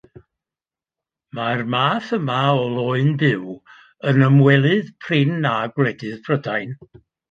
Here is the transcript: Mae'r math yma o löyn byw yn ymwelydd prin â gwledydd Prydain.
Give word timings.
Mae'r 1.39 1.61
math 1.75 2.09
yma 2.19 2.39
o 2.63 2.65
löyn 2.79 3.13
byw 3.23 3.47
yn 4.13 4.27
ymwelydd 4.33 4.93
prin 5.07 5.51
â 5.55 5.57
gwledydd 5.79 6.23
Prydain. 6.29 6.79